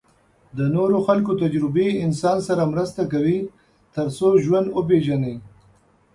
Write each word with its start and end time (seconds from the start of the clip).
د 0.57 0.59
نورو 0.75 0.97
خلکو 1.07 1.31
تجربې 1.43 1.87
انسان 2.05 2.37
سره 2.47 2.69
مرسته 2.73 3.01
کوي 3.13 3.39
تر 3.95 4.07
څو 4.17 4.27
ژوند 4.45 4.67
وپېژني. 4.77 5.35